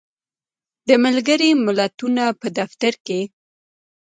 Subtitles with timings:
[0.87, 3.21] د ملګری ملتونو په دفتر کې